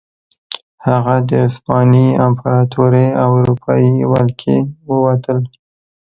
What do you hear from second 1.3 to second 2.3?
عثماني